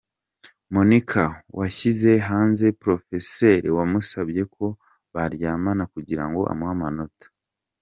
[0.73, 1.23] Monica
[1.57, 4.65] washyize hanze profeseri wamusabye ko
[5.13, 7.25] baryamana kugira ngo amuhe amanota.